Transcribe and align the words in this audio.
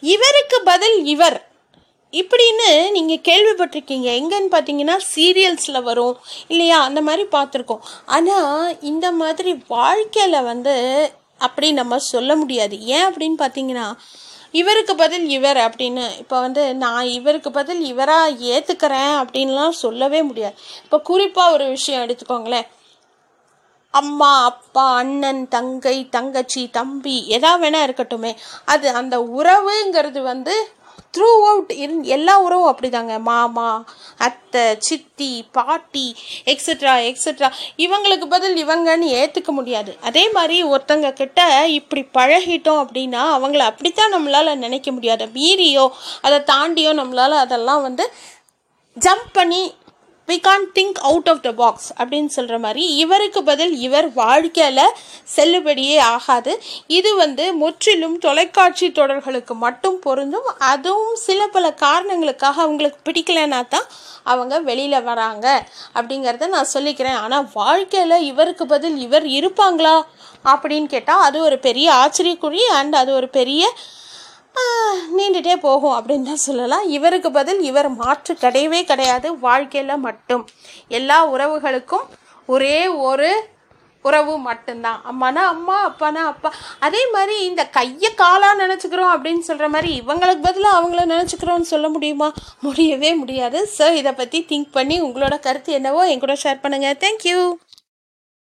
இவருக்கு 0.00 0.60
பதில் 0.64 1.04
இவர். 1.04 1.48
இப்படின்னு 2.12 2.90
நீங்கள் 2.90 3.22
கேள்விப்பட்டிருக்கீங்க. 3.24 4.20
எங்கன்னு 4.20 4.48
பார்த்தீங்கன்னா 4.50 5.00
சீரியல்ஸில் 5.14 5.82
வரும். 5.82 6.18
இல்லையா? 6.48 6.82
அந்த 6.82 7.00
மாதிரி 7.00 7.28
பார்த்துருக்கோம் 7.32 7.78
ஆனால் 8.06 8.80
இந்த 8.80 9.12
மாதிரி 9.12 9.64
வாழ்க்கையில் 9.68 10.42
வந்து 10.42 11.10
அப்படி 11.38 11.72
நம்ம 11.72 11.98
சொல்ல 11.98 12.36
முடியாது. 12.36 12.80
ஏன் 12.80 13.04
அப்படின்னு 13.04 13.34
பார்த்தீங்கன்னா 13.38 13.96
இவருக்கு 14.52 14.96
பதில் 14.96 15.28
இவர் 15.28 15.56
அப்படின்னு. 15.56 16.18
இப்போ 16.18 16.40
வந்து 16.40 16.74
நான் 16.74 17.04
இவருக்கு 17.04 17.50
பதில் 17.50 17.84
இவராக 17.84 18.30
ஏற்றுக்கிறேன் 18.30 19.24
அப்படின்லாம் 19.24 19.68
சொல்லவே 19.68 20.22
முடியாது. 20.22 20.54
இப்போ 20.84 21.00
குறிப்பாக 21.00 21.52
ஒரு 21.52 21.68
விஷயம் 21.68 22.06
எடுத்துக்கோங்களேன். 22.06 22.66
அம்மா 23.90 24.44
அப்பா 24.44 24.94
அண்ணன் 24.94 25.48
தங்கை 25.48 26.08
தங்கச்சி 26.08 26.68
தம்பி 26.70 27.24
எதா 27.28 27.52
வேணா 27.62 27.80
இருக்கட்டுமே. 27.86 28.34
அது 28.64 28.90
அந்த 28.90 29.16
உறவுங்கிறது 29.38 30.22
வந்து 30.22 30.54
த்ரூ 31.16 31.28
அவுட் 31.48 31.70
இரு 31.70 31.94
எல்லா 32.04 32.40
உறவும் 32.40 32.76
அப்படிதாங்க. 32.76 33.20
மாமா 33.20 33.84
அத்தை 34.16 34.76
சித்தி 34.78 35.30
பாட்டி 35.52 36.16
எக்ஸட்ரா 36.44 36.94
எக்ஸட்ரா 37.08 37.48
இவங்களுக்கு 37.76 38.26
பதில் 38.26 38.66
இவங்கன்னு 38.66 39.08
ஏற்றுக்க 39.20 39.46
முடியாது. 39.46 39.96
அதே 40.00 40.30
மாதிரி 40.30 40.64
ஒருத்தங்க 40.64 41.12
கிட்ட 41.12 41.66
இப்படி 41.66 42.02
பழகிட்டோம் 42.14 42.82
அப்படின்னா 42.84 43.22
அவங்கள 43.36 43.58
அப்படித்தான் 43.58 44.14
நம்மளால் 44.14 44.62
நினைக்க 44.66 44.90
முடியாது. 44.90 45.26
மீறியோ 45.34 45.88
அதை 46.22 46.38
தாண்டியோ 46.38 46.92
நம்மளால் 47.02 47.42
அதெல்லாம் 47.44 47.82
வந்து 47.82 48.12
ஜம்ப் 48.96 49.28
பண்ணி 49.32 49.74
we 50.30 50.36
can 50.40 50.66
think 50.74 50.98
out 51.08 51.28
of 51.32 51.40
the 51.44 51.50
box 51.60 51.88
அப்படின்னு 51.98 52.30
சொல்கிற 52.34 52.56
மாதிரி 52.64 52.82
இவருக்கு 53.02 53.40
பதில் 53.48 53.72
இவர் 53.86 54.08
வாழ்க்கையில் 54.18 54.94
செல்லுபடியே 55.36 55.96
ஆகாது. 56.14 56.52
இது 56.98 57.10
வந்து 57.22 57.44
முற்றிலும் 57.62 58.16
தொலைக்காட்சி 58.18 58.88
தொடர்களுக்கு 58.98 59.54
மட்டும் 59.64 59.98
பொருந்தும். 60.06 60.48
அதுவும் 60.72 61.16
சில 61.26 61.40
பல 61.56 61.72
காரணங்களுக்காக 61.84 62.62
அவங்களுக்கு 62.66 63.00
பிடிக்கலனா 63.08 63.60
தான் 63.74 63.88
அவங்க 64.32 64.54
வெளியில் 64.70 65.06
வராங்க 65.10 65.46
அப்படிங்கிறத 65.98 66.50
நான் 66.56 66.74
சொல்லிக்கிறேன். 66.76 67.20
ஆனால் 67.24 67.48
வாழ்க்கையில் 67.60 68.26
இவருக்கு 68.32 68.66
பதில் 68.74 68.98
இவர் 69.06 69.26
இருப்பாங்களா 69.38 69.96
அப்படின்னு 70.52 70.90
கேட்டால் 70.96 71.26
அது 71.28 71.40
ஒரு 71.48 71.58
பெரிய 71.68 71.88
ஆச்சரியக்குறி 72.02 72.62
அண்ட் 72.78 72.94
அது 73.02 73.10
ஒரு 73.20 73.30
பெரிய 73.38 73.64
நீண்டுட்டே 75.16 75.56
போகும் 75.66 75.96
அப்படின்னு 75.98 76.22
தான் 76.22 76.44
சொல்லலாம். 76.48 76.84
இவருக்கு 76.96 77.30
பதில் 77.30 77.60
இவர் 77.60 77.88
மாற்று 78.02 78.34
கிடையவே 78.34 78.82
கிடையாது 78.84 79.38
வாழ்க்கையில் 79.38 80.04
மட்டும். 80.08 80.44
எல்லா 80.88 81.18
உறவுகளுக்கும் 81.34 82.06
ஒரே 82.46 82.76
ஒரு 83.08 83.30
உறவு 84.04 84.34
மட்டும்தான். 84.38 85.00
அம்மானா 85.10 85.42
அம்மா 85.54 85.74
அப்பானா 85.88 86.22
அப்பா. 86.32 86.50
அதே 86.78 87.02
மாதிரி 87.14 87.34
இந்த 87.44 87.62
கையை 87.68 88.10
காலாக 88.14 88.60
நினச்சிக்கிறோம் 88.62 89.12
அப்படின்னு 89.14 89.42
சொல்கிற 89.48 89.68
மாதிரி 89.68 89.90
இவங்களுக்கு 90.00 90.42
பதிலாக 90.42 90.78
அவங்கள 90.78 91.02
நினச்சிக்கிறோம்னு 91.14 91.72
சொல்ல 91.72 91.88
முடியுமா? 91.88 92.28
முடியவே 92.60 93.10
முடியாது. 93.14 93.70
ஸோ 93.78 93.92
இதை 93.92 94.12
பற்றி 94.12 94.40
திங்க் 94.50 94.70
பண்ணி 94.72 94.98
உங்களோட 95.02 95.38
கருத்து 95.40 95.72
என்னவோ 95.72 96.04
என் 96.12 96.24
கூட 96.26 96.36
ஷேர் 96.44 96.62
பண்ணுங்கள் 96.62 97.00
தேங்க்யூ 97.04 97.40